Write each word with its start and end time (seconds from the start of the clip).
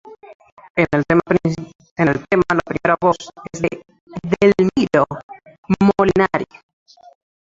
En 0.77 0.87
el 0.93 1.05
tema 1.05 1.21
la 2.49 2.59
primera 2.65 2.97
voz 2.99 3.17
es 3.53 3.61
de 3.61 3.69
Edelmiro 4.41 5.05
Molinari. 5.95 6.45